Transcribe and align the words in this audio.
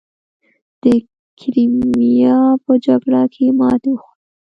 د 0.81 0.83
کریمیا 1.39 2.39
په 2.63 2.73
جګړه 2.85 3.23
کې 3.33 3.45
ماتې 3.59 3.89
وخوړه. 3.93 4.13